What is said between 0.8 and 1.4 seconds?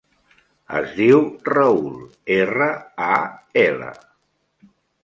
diu